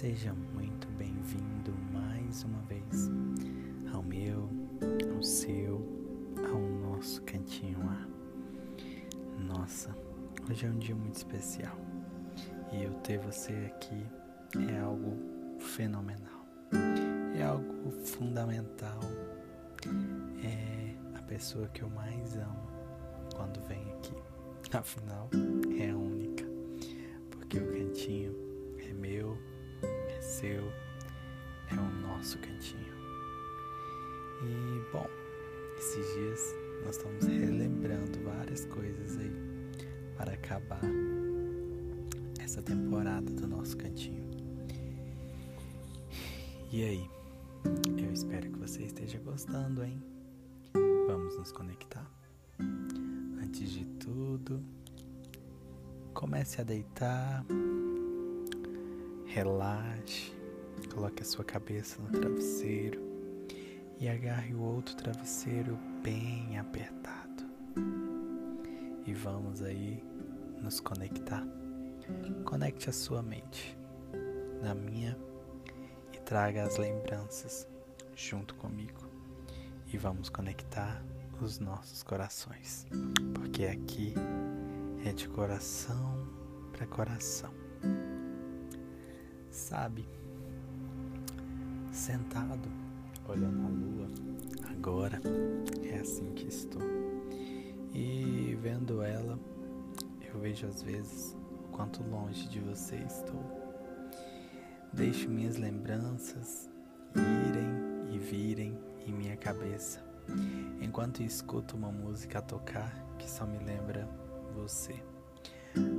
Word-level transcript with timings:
Seja 0.00 0.32
muito 0.54 0.86
bem-vindo 0.96 1.74
mais 1.92 2.44
uma 2.44 2.60
vez 2.68 3.10
ao 3.92 4.00
meu, 4.00 4.48
ao 5.12 5.20
seu, 5.24 5.84
ao 6.36 6.60
nosso 6.60 7.20
cantinho 7.22 7.80
lá. 7.80 8.06
Nossa, 9.40 9.92
hoje 10.48 10.66
é 10.66 10.70
um 10.70 10.78
dia 10.78 10.94
muito 10.94 11.16
especial. 11.16 11.76
E 12.72 12.84
eu 12.84 12.92
ter 13.00 13.18
você 13.18 13.52
aqui 13.74 14.06
é 14.70 14.78
algo 14.78 15.16
fenomenal, 15.58 16.46
é 17.36 17.42
algo 17.42 17.90
fundamental, 17.90 19.00
é 20.44 20.94
a 21.18 21.22
pessoa 21.22 21.66
que 21.70 21.82
eu 21.82 21.90
mais 21.90 22.36
amo 22.36 22.68
quando 23.34 23.60
vem 23.66 23.82
aqui, 23.94 24.14
afinal 24.72 25.28
é 25.76 25.90
a 25.90 25.96
única, 25.96 26.44
porque 27.32 27.58
o 27.58 27.72
cantinho 27.72 28.47
seu, 30.38 30.72
é 31.68 31.74
o 31.74 32.06
nosso 32.06 32.38
cantinho. 32.38 32.94
E 34.40 34.92
bom, 34.92 35.08
esses 35.76 36.14
dias 36.14 36.54
nós 36.84 36.96
estamos 36.96 37.26
relembrando 37.26 38.20
várias 38.22 38.64
coisas 38.66 39.18
aí 39.18 39.32
para 40.16 40.34
acabar 40.34 40.80
essa 42.38 42.62
temporada 42.62 43.32
do 43.32 43.48
nosso 43.48 43.76
cantinho. 43.76 44.30
E 46.70 46.84
aí? 46.84 47.10
Eu 48.00 48.12
espero 48.12 48.48
que 48.48 48.58
você 48.60 48.84
esteja 48.84 49.18
gostando, 49.18 49.82
hein? 49.82 50.00
Vamos 51.08 51.36
nos 51.36 51.50
conectar. 51.50 52.08
Antes 53.42 53.72
de 53.72 53.84
tudo, 53.84 54.62
comece 56.14 56.60
a 56.60 56.64
deitar 56.64 57.44
Relaxe, 59.38 60.34
coloque 60.92 61.22
a 61.22 61.24
sua 61.24 61.44
cabeça 61.44 62.02
no 62.02 62.10
travesseiro 62.10 63.00
e 64.00 64.08
agarre 64.08 64.52
o 64.52 64.60
outro 64.60 64.96
travesseiro 64.96 65.78
bem 66.02 66.58
apertado. 66.58 67.44
E 69.06 69.14
vamos 69.14 69.62
aí 69.62 70.02
nos 70.60 70.80
conectar. 70.80 71.46
Conecte 72.44 72.90
a 72.90 72.92
sua 72.92 73.22
mente 73.22 73.78
na 74.60 74.74
minha 74.74 75.16
e 76.12 76.18
traga 76.18 76.64
as 76.64 76.76
lembranças 76.76 77.64
junto 78.16 78.56
comigo. 78.56 79.08
E 79.86 79.96
vamos 79.96 80.28
conectar 80.28 81.00
os 81.40 81.60
nossos 81.60 82.02
corações, 82.02 82.88
porque 83.36 83.66
aqui 83.66 84.14
é 85.04 85.12
de 85.12 85.28
coração 85.28 86.26
para 86.72 86.88
coração 86.88 87.68
sabe, 89.58 90.08
sentado, 91.90 92.68
olhando 93.28 93.66
a 93.66 93.68
lua, 93.68 94.08
agora 94.70 95.20
é 95.82 95.98
assim 95.98 96.32
que 96.32 96.46
estou. 96.46 96.80
E 97.92 98.56
vendo 98.62 99.02
ela, 99.02 99.38
eu 100.22 100.38
vejo 100.40 100.66
às 100.66 100.80
vezes 100.80 101.36
o 101.64 101.68
quanto 101.72 102.02
longe 102.04 102.48
de 102.48 102.60
você 102.60 102.96
estou. 102.96 103.42
Deixo 104.92 105.28
minhas 105.28 105.56
lembranças 105.56 106.70
irem 107.16 108.14
e 108.14 108.18
virem 108.18 108.78
em 109.06 109.12
minha 109.12 109.36
cabeça, 109.36 110.02
enquanto 110.80 111.22
escuto 111.22 111.76
uma 111.76 111.90
música 111.90 112.38
a 112.38 112.42
tocar 112.42 112.94
que 113.18 113.28
só 113.28 113.44
me 113.44 113.58
lembra 113.58 114.08
você. 114.54 115.02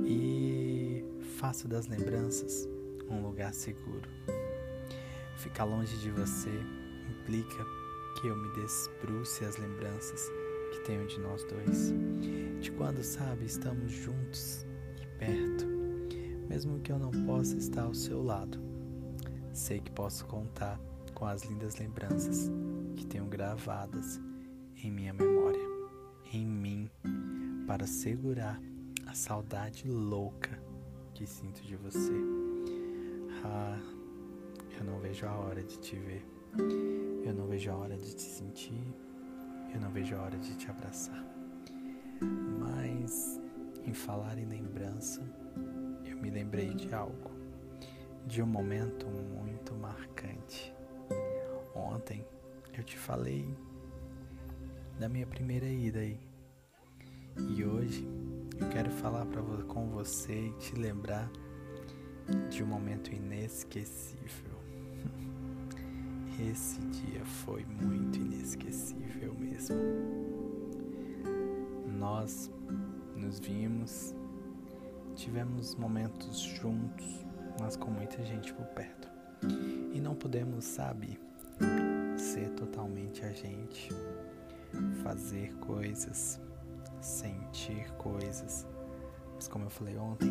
E 0.06 1.04
faço 1.38 1.68
das 1.68 1.86
lembranças 1.86 2.66
um 3.10 3.22
lugar 3.22 3.52
seguro. 3.52 4.08
Ficar 5.36 5.64
longe 5.64 5.96
de 5.98 6.10
você 6.10 6.50
implica 7.10 7.64
que 8.20 8.28
eu 8.28 8.36
me 8.36 8.48
desbruce 8.54 9.44
as 9.44 9.56
lembranças 9.56 10.30
que 10.72 10.80
tenho 10.80 11.06
de 11.06 11.18
nós 11.18 11.42
dois, 11.44 11.92
de 12.60 12.70
quando, 12.72 13.02
sabe, 13.02 13.44
estamos 13.44 13.90
juntos 13.90 14.64
e 15.00 15.06
perto, 15.18 15.66
mesmo 16.48 16.80
que 16.80 16.92
eu 16.92 16.98
não 16.98 17.10
possa 17.26 17.56
estar 17.56 17.82
ao 17.82 17.94
seu 17.94 18.22
lado. 18.22 18.58
Sei 19.52 19.80
que 19.80 19.90
posso 19.90 20.26
contar 20.26 20.80
com 21.14 21.26
as 21.26 21.42
lindas 21.44 21.76
lembranças 21.76 22.50
que 22.96 23.06
tenho 23.06 23.26
gravadas 23.26 24.20
em 24.82 24.90
minha 24.90 25.12
memória, 25.12 25.60
em 26.32 26.46
mim, 26.46 26.90
para 27.66 27.86
segurar 27.86 28.60
a 29.06 29.14
saudade 29.14 29.88
louca 29.88 30.62
que 31.14 31.26
sinto 31.26 31.62
de 31.62 31.76
você. 31.76 32.39
Ah, 33.44 33.78
eu 34.78 34.84
não 34.84 34.98
vejo 34.98 35.26
a 35.26 35.34
hora 35.34 35.62
de 35.62 35.78
te 35.78 35.96
ver. 35.96 36.26
Eu 37.24 37.34
não 37.34 37.46
vejo 37.46 37.70
a 37.70 37.76
hora 37.76 37.96
de 37.96 38.14
te 38.14 38.22
sentir. 38.22 38.94
Eu 39.72 39.80
não 39.80 39.90
vejo 39.90 40.14
a 40.16 40.22
hora 40.22 40.38
de 40.38 40.56
te 40.56 40.70
abraçar. 40.70 41.24
Mas 42.58 43.40
em 43.86 43.94
falar 43.94 44.38
em 44.38 44.44
lembrança, 44.44 45.22
eu 46.04 46.16
me 46.18 46.30
lembrei 46.30 46.74
de 46.74 46.92
algo, 46.92 47.30
de 48.26 48.42
um 48.42 48.46
momento 48.46 49.06
muito 49.06 49.74
marcante. 49.74 50.74
Ontem 51.74 52.24
eu 52.76 52.84
te 52.84 52.98
falei 52.98 53.56
da 54.98 55.08
minha 55.08 55.26
primeira 55.26 55.66
ida 55.66 56.00
aí. 56.00 56.20
E 57.38 57.64
hoje 57.64 58.06
eu 58.60 58.68
quero 58.68 58.90
falar 58.90 59.24
pra, 59.26 59.42
com 59.64 59.88
você 59.88 60.48
e 60.48 60.52
te 60.58 60.74
lembrar 60.74 61.30
de 62.50 62.62
um 62.62 62.66
momento 62.66 63.12
inesquecível. 63.12 64.58
Esse 66.50 66.80
dia 66.80 67.24
foi 67.24 67.64
muito 67.64 68.18
inesquecível 68.18 69.34
mesmo. 69.34 69.76
Nós 71.98 72.50
nos 73.16 73.38
vimos, 73.38 74.14
tivemos 75.14 75.74
momentos 75.74 76.38
juntos, 76.38 77.24
mas 77.60 77.76
com 77.76 77.90
muita 77.90 78.24
gente 78.24 78.52
por 78.54 78.66
perto. 78.66 79.08
E 79.92 80.00
não 80.00 80.14
podemos, 80.14 80.64
sabe, 80.64 81.18
ser 82.16 82.50
totalmente 82.50 83.24
a 83.24 83.32
gente, 83.32 83.88
fazer 85.02 85.54
coisas, 85.56 86.40
sentir 87.00 87.90
coisas. 87.92 88.66
Mas 89.34 89.48
como 89.48 89.64
eu 89.66 89.70
falei 89.70 89.96
ontem, 89.96 90.30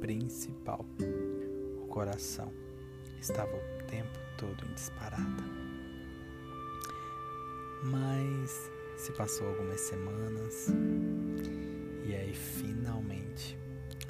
principal. 0.00 0.84
O 1.82 1.86
coração 1.86 2.52
estava 3.20 3.50
o 3.50 3.84
tempo 3.86 4.18
todo 4.36 4.64
em 4.66 4.74
disparada. 4.74 5.44
Mas 7.84 8.70
se 8.96 9.12
passou 9.12 9.48
algumas 9.48 9.80
semanas 9.80 10.68
e 12.04 12.14
aí 12.14 12.34
finalmente 12.34 13.56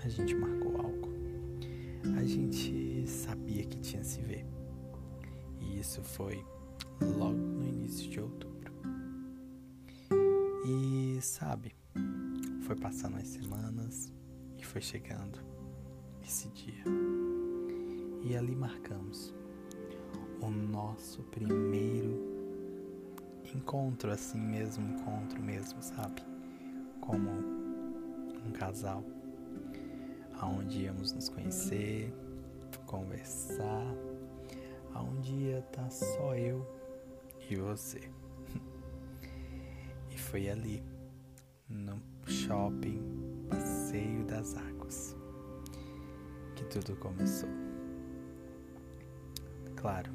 a 0.02 0.08
gente 0.08 0.34
marcou 0.34 0.76
algo. 0.78 1.08
A 2.16 2.24
gente 2.24 3.06
sabia 3.06 3.64
que 3.64 3.78
tinha 3.80 4.02
se 4.02 4.20
ver. 4.22 4.46
E 5.60 5.78
isso 5.78 6.02
foi 6.02 6.44
logo 7.00 7.36
no 7.36 7.66
início 7.66 8.08
de 8.08 8.20
outubro. 8.20 8.72
E 10.64 11.18
sabe, 11.20 11.74
foi 12.62 12.76
passando 12.76 13.16
as 13.16 13.28
semanas 13.28 14.12
e 14.58 14.64
foi 14.64 14.80
chegando 14.80 15.38
esse 16.28 16.48
dia. 16.48 16.84
E 18.22 18.36
ali 18.36 18.54
marcamos 18.54 19.34
o 20.42 20.50
nosso 20.50 21.22
primeiro 21.24 22.22
encontro, 23.54 24.10
assim 24.10 24.38
mesmo, 24.38 24.86
encontro 24.86 25.42
mesmo, 25.42 25.82
sabe? 25.82 26.22
Como 27.00 27.30
um 27.30 28.52
casal, 28.52 29.02
aonde 30.38 30.82
íamos 30.82 31.12
nos 31.12 31.30
conhecer, 31.30 32.12
conversar, 32.84 33.86
aonde 34.92 35.32
ia 35.32 35.60
estar 35.60 35.90
só 35.90 36.34
eu 36.34 36.66
e 37.48 37.56
você. 37.56 38.10
e 40.12 40.18
foi 40.18 40.50
ali, 40.50 40.82
no 41.70 41.98
shopping 42.26 43.00
Passeio 43.48 44.24
das 44.24 44.54
Águas 44.54 45.16
que 46.58 46.64
tudo 46.64 46.96
começou. 46.96 47.48
Claro, 49.76 50.10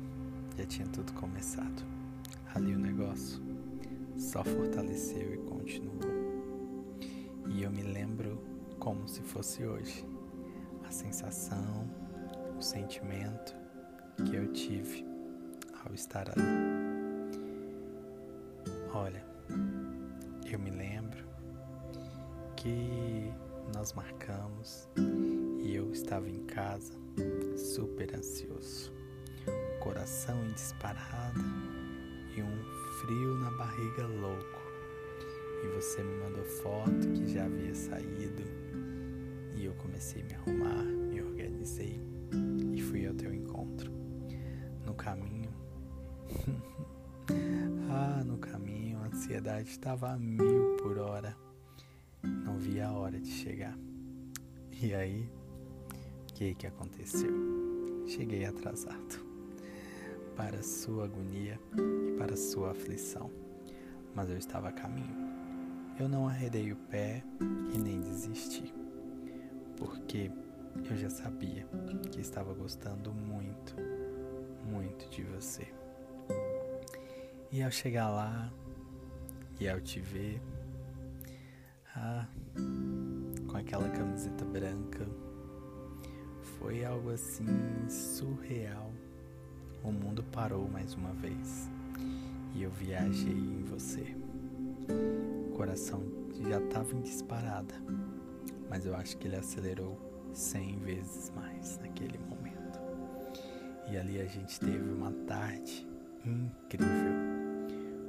já 0.57 0.65
tinha 0.65 0.87
tudo 0.89 1.13
começado. 1.13 1.81
Ali 2.53 2.75
o 2.75 2.79
negócio 2.79 3.41
só 4.17 4.43
fortaleceu 4.43 5.35
e 5.35 5.37
continuou. 5.37 6.01
E 7.47 7.63
eu 7.63 7.71
me 7.71 7.81
lembro 7.81 8.43
como 8.77 9.07
se 9.07 9.21
fosse 9.21 9.63
hoje 9.65 10.05
a 10.85 10.91
sensação, 10.91 11.89
o 12.57 12.61
sentimento 12.61 13.55
que 14.25 14.35
eu 14.35 14.51
tive 14.51 15.05
ao 15.85 15.93
estar 15.93 16.27
ali. 16.29 16.43
Olha, 18.93 19.25
eu 20.51 20.59
me 20.59 20.71
lembro 20.71 21.23
que 22.57 23.31
nós 23.73 23.93
marcamos 23.93 24.89
estava 25.93 26.27
em 26.27 26.43
casa, 26.45 26.93
super 27.55 28.15
ansioso, 28.15 28.91
coração 29.79 30.43
em 30.45 30.51
disparada 30.53 31.39
e 32.35 32.41
um 32.41 32.63
frio 32.99 33.35
na 33.35 33.51
barriga 33.51 34.07
louco. 34.07 34.63
E 35.63 35.67
você 35.67 36.03
me 36.03 36.15
mandou 36.23 36.43
foto 36.43 37.07
que 37.13 37.31
já 37.31 37.45
havia 37.45 37.75
saído. 37.75 38.43
E 39.55 39.65
eu 39.65 39.73
comecei 39.75 40.23
a 40.23 40.25
me 40.25 40.33
arrumar, 40.33 40.83
me 40.83 41.21
organizei 41.21 42.01
e 42.73 42.81
fui 42.81 43.05
ao 43.05 43.13
teu 43.13 43.31
encontro. 43.31 43.91
No 44.85 44.95
caminho. 44.95 45.53
ah, 47.89 48.23
no 48.25 48.37
caminho 48.39 48.97
a 48.97 49.05
ansiedade 49.05 49.69
estava 49.69 50.11
a 50.11 50.17
mil 50.17 50.75
por 50.77 50.97
hora. 50.97 51.37
Não 52.23 52.57
via 52.57 52.87
a 52.87 52.91
hora 52.93 53.19
de 53.19 53.29
chegar. 53.29 53.77
E 54.81 54.93
aí, 54.93 55.29
que, 56.33 56.55
que 56.55 56.67
aconteceu? 56.67 57.31
Cheguei 58.07 58.45
atrasado 58.45 59.23
para 60.35 60.63
sua 60.63 61.05
agonia 61.05 61.59
e 62.07 62.17
para 62.17 62.35
sua 62.35 62.71
aflição, 62.71 63.29
mas 64.15 64.29
eu 64.29 64.37
estava 64.37 64.69
a 64.69 64.71
caminho. 64.71 65.15
Eu 65.99 66.09
não 66.09 66.27
arredei 66.27 66.71
o 66.71 66.75
pé 66.75 67.23
e 67.73 67.77
nem 67.77 68.01
desisti, 68.01 68.73
porque 69.77 70.31
eu 70.89 70.97
já 70.97 71.09
sabia 71.09 71.67
que 72.11 72.19
estava 72.19 72.51
gostando 72.53 73.13
muito, 73.13 73.75
muito 74.65 75.07
de 75.09 75.23
você. 75.23 75.67
E 77.51 77.61
ao 77.61 77.69
chegar 77.69 78.09
lá 78.09 78.51
e 79.59 79.69
ao 79.69 79.79
te 79.79 79.99
ver, 79.99 80.41
ah, 81.95 82.25
com 83.47 83.55
aquela 83.55 83.87
camiseta 83.89 84.43
branca, 84.43 85.07
foi 86.63 86.85
algo 86.85 87.09
assim 87.09 87.45
surreal. 87.89 88.89
O 89.83 89.91
mundo 89.91 90.23
parou 90.31 90.65
mais 90.69 90.93
uma 90.93 91.11
vez 91.11 91.69
e 92.55 92.63
eu 92.63 92.71
viajei 92.71 93.33
em 93.33 93.63
você. 93.63 94.15
O 95.49 95.51
coração 95.57 96.01
já 96.47 96.61
estava 96.61 96.95
em 96.95 97.01
disparada, 97.01 97.75
mas 98.69 98.85
eu 98.85 98.95
acho 98.95 99.17
que 99.17 99.27
ele 99.27 99.35
acelerou 99.35 99.99
cem 100.33 100.79
vezes 100.79 101.29
mais 101.31 101.77
naquele 101.79 102.17
momento. 102.17 102.79
E 103.91 103.97
ali 103.97 104.21
a 104.21 104.25
gente 104.25 104.57
teve 104.57 104.89
uma 104.89 105.11
tarde 105.27 105.85
incrível. 106.25 107.13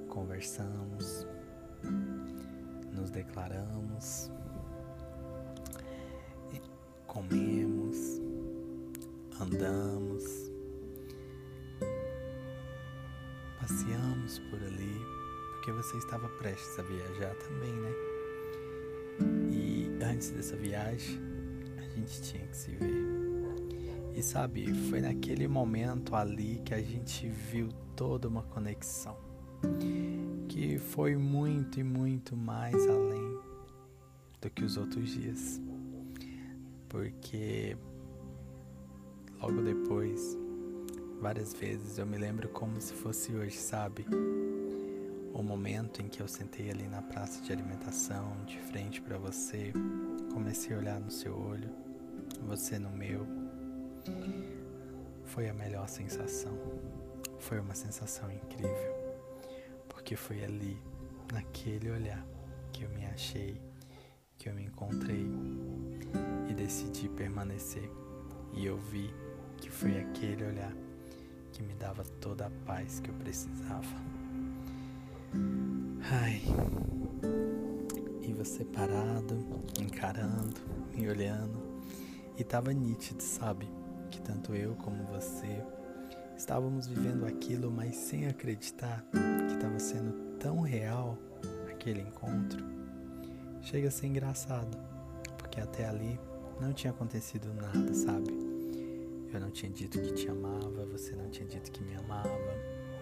Conversamos, 0.08 1.26
nos 2.92 3.10
declaramos, 3.10 4.30
comemos, 7.14 7.73
andamos, 9.40 10.24
passeamos 13.60 14.38
por 14.50 14.62
ali, 14.62 15.00
porque 15.54 15.72
você 15.72 15.96
estava 15.96 16.28
prestes 16.28 16.78
a 16.78 16.82
viajar 16.82 17.34
também, 17.36 17.72
né? 17.72 17.92
E 19.50 20.04
antes 20.04 20.30
dessa 20.30 20.56
viagem, 20.56 21.20
a 21.78 21.82
gente 21.96 22.22
tinha 22.22 22.46
que 22.46 22.56
se 22.56 22.70
ver. 22.72 23.04
E 24.14 24.22
sabe, 24.22 24.72
foi 24.88 25.00
naquele 25.00 25.48
momento 25.48 26.14
ali 26.14 26.60
que 26.64 26.72
a 26.72 26.80
gente 26.80 27.28
viu 27.28 27.68
toda 27.96 28.28
uma 28.28 28.42
conexão 28.42 29.16
que 30.48 30.78
foi 30.78 31.16
muito 31.16 31.80
e 31.80 31.82
muito 31.82 32.36
mais 32.36 32.74
além 32.86 33.38
do 34.40 34.50
que 34.50 34.62
os 34.62 34.76
outros 34.76 35.08
dias. 35.08 35.60
Porque 36.88 37.76
logo 39.44 39.60
depois, 39.60 40.38
várias 41.20 41.52
vezes 41.52 41.98
eu 41.98 42.06
me 42.06 42.16
lembro 42.16 42.48
como 42.48 42.80
se 42.80 42.94
fosse 42.94 43.34
hoje, 43.34 43.58
sabe? 43.58 44.06
O 45.34 45.42
momento 45.42 46.00
em 46.00 46.08
que 46.08 46.22
eu 46.22 46.26
sentei 46.26 46.70
ali 46.70 46.88
na 46.88 47.02
praça 47.02 47.42
de 47.42 47.52
alimentação, 47.52 48.32
de 48.46 48.58
frente 48.58 49.02
para 49.02 49.18
você, 49.18 49.70
comecei 50.32 50.74
a 50.74 50.78
olhar 50.78 50.98
no 50.98 51.10
seu 51.10 51.38
olho, 51.38 51.68
você 52.46 52.78
no 52.78 52.88
meu. 52.88 53.26
Foi 55.24 55.46
a 55.50 55.52
melhor 55.52 55.88
sensação. 55.88 56.58
Foi 57.38 57.60
uma 57.60 57.74
sensação 57.74 58.32
incrível 58.32 58.94
porque 59.90 60.16
foi 60.16 60.42
ali, 60.42 60.78
naquele 61.30 61.90
olhar, 61.90 62.26
que 62.72 62.84
eu 62.84 62.88
me 62.90 63.04
achei, 63.04 63.60
que 64.38 64.48
eu 64.48 64.54
me 64.54 64.64
encontrei 64.64 65.26
e 66.48 66.54
decidi 66.54 67.10
permanecer. 67.10 67.90
E 68.54 68.64
eu 68.64 68.78
vi 68.78 69.12
que 69.58 69.70
foi 69.70 69.98
aquele 69.98 70.44
olhar 70.44 70.72
que 71.52 71.62
me 71.62 71.74
dava 71.74 72.04
toda 72.20 72.46
a 72.46 72.50
paz 72.66 73.00
que 73.00 73.10
eu 73.10 73.14
precisava. 73.14 73.94
Ai. 76.10 76.42
E 78.22 78.32
você 78.32 78.64
parado, 78.64 79.38
encarando, 79.80 80.60
me 80.94 81.08
olhando, 81.08 81.62
e 82.36 82.44
tava 82.44 82.72
nítido, 82.72 83.22
sabe? 83.22 83.68
Que 84.10 84.20
tanto 84.20 84.54
eu 84.54 84.74
como 84.76 85.04
você 85.04 85.62
estávamos 86.36 86.86
vivendo 86.86 87.24
aquilo, 87.24 87.70
mas 87.70 87.96
sem 87.96 88.26
acreditar 88.26 89.04
estava 89.48 89.78
sendo 89.78 90.12
tão 90.38 90.60
real 90.60 91.16
aquele 91.70 92.00
encontro, 92.00 92.64
chega 93.62 93.88
a 93.88 93.90
ser 93.90 94.06
engraçado, 94.06 94.76
porque 95.38 95.60
até 95.60 95.86
ali 95.88 96.18
não 96.60 96.72
tinha 96.72 96.92
acontecido 96.92 97.52
nada, 97.54 97.94
sabe? 97.94 98.53
Eu 99.34 99.40
não 99.40 99.50
tinha 99.50 99.70
dito 99.70 100.00
que 100.00 100.12
te 100.14 100.28
amava, 100.28 100.86
você 100.86 101.14
não 101.14 101.28
tinha 101.28 101.46
dito 101.46 101.70
que 101.70 101.82
me 101.82 101.94
amava, 101.96 102.28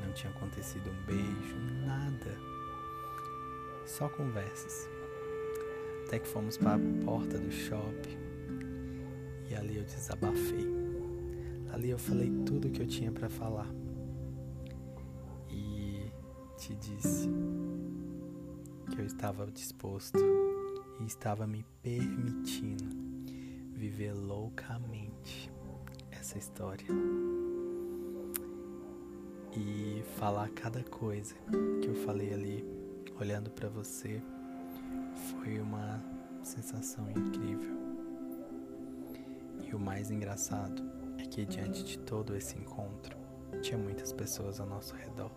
não 0.04 0.12
tinha 0.12 0.32
acontecido 0.32 0.90
um 0.90 1.06
beijo, 1.06 1.56
nada. 1.86 2.36
Só 3.86 4.08
conversas. 4.08 4.88
Até 6.06 6.18
que 6.18 6.26
fomos 6.26 6.56
para 6.56 6.74
a 6.74 7.04
porta 7.04 7.38
do 7.38 7.50
shopping 7.52 8.18
e 9.48 9.54
ali 9.54 9.76
eu 9.76 9.84
desabafei. 9.84 10.66
Ali 11.72 11.90
eu 11.90 11.98
falei 11.98 12.30
tudo 12.44 12.68
o 12.68 12.70
que 12.70 12.82
eu 12.82 12.86
tinha 12.86 13.12
para 13.12 13.28
falar 13.28 13.68
te 16.62 16.76
disse 16.76 17.28
que 18.88 19.00
eu 19.00 19.04
estava 19.04 19.50
disposto 19.50 20.16
e 21.00 21.04
estava 21.04 21.44
me 21.44 21.64
permitindo 21.82 22.84
viver 23.72 24.12
loucamente 24.12 25.51
essa 26.22 26.38
história 26.38 26.86
e 29.56 30.04
falar 30.18 30.48
cada 30.50 30.84
coisa 30.84 31.34
que 31.82 31.88
eu 31.88 31.96
falei 32.06 32.32
ali 32.32 32.64
olhando 33.20 33.50
para 33.50 33.68
você 33.68 34.22
foi 35.32 35.58
uma 35.58 36.00
sensação 36.44 37.10
incrível. 37.10 37.76
E 39.68 39.74
o 39.74 39.80
mais 39.80 40.12
engraçado 40.12 40.80
é 41.18 41.22
que 41.22 41.44
diante 41.44 41.82
de 41.82 41.98
todo 41.98 42.36
esse 42.36 42.56
encontro 42.56 43.16
tinha 43.60 43.76
muitas 43.76 44.12
pessoas 44.12 44.60
ao 44.60 44.66
nosso 44.66 44.94
redor 44.94 45.32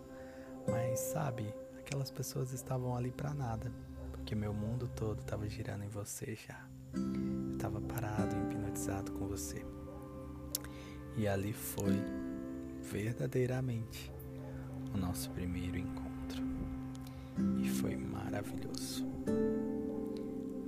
mas 0.68 1.00
sabe, 1.00 1.52
aquelas 1.80 2.12
pessoas 2.12 2.54
estavam 2.54 2.96
ali 2.96 3.12
para 3.12 3.34
nada, 3.34 3.72
porque 4.12 4.36
meu 4.36 4.54
mundo 4.54 4.88
todo 4.96 5.20
estava 5.20 5.48
girando 5.48 5.84
em 5.84 5.90
você 5.90 6.36
já. 6.36 6.68
Eu 6.94 7.54
estava 7.54 7.82
parado, 7.82 8.36
hipnotizado 8.36 9.12
com 9.14 9.28
você. 9.28 9.64
E 11.18 11.28
ali 11.28 11.54
foi 11.54 11.94
verdadeiramente 12.82 14.12
o 14.94 14.98
nosso 14.98 15.30
primeiro 15.32 15.78
encontro. 15.78 16.44
E 17.62 17.70
foi 17.70 17.96
maravilhoso. 17.96 19.06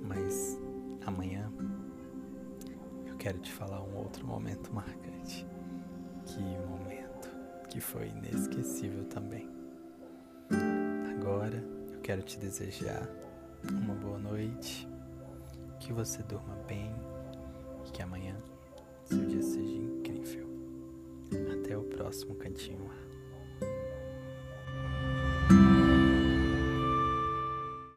Mas 0.02 0.58
amanhã 1.06 1.52
eu 3.06 3.16
quero 3.16 3.38
te 3.38 3.52
falar 3.52 3.82
um 3.82 3.96
outro 3.96 4.26
momento 4.26 4.72
marcante. 4.72 5.46
Que 6.24 6.40
momento 6.40 7.28
que 7.68 7.80
foi 7.80 8.08
inesquecível 8.08 9.04
também 9.04 9.58
agora 11.28 11.62
eu 11.92 12.00
quero 12.00 12.22
te 12.22 12.38
desejar 12.38 13.06
uma 13.70 13.94
boa 13.94 14.18
noite, 14.18 14.88
que 15.78 15.92
você 15.92 16.22
durma 16.22 16.54
bem 16.66 16.90
e 17.86 17.90
que 17.90 18.00
amanhã 18.00 18.34
seu 19.04 19.26
dia 19.26 19.42
seja 19.42 19.60
incrível. 19.60 19.97
Até 21.68 21.76
o 21.76 21.82
próximo 21.82 22.34
cantinho. 22.34 22.90